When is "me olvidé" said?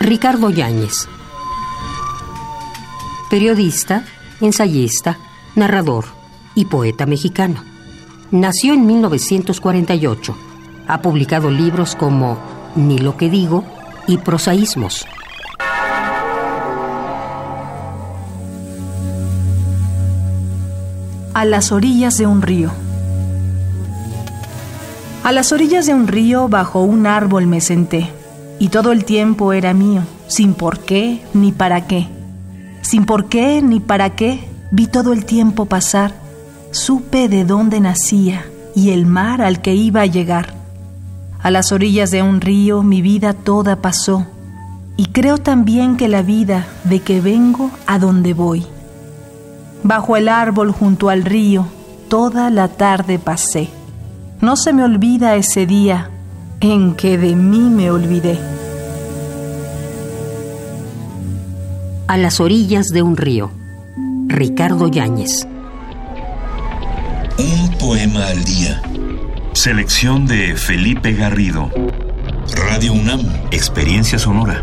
57.60-58.38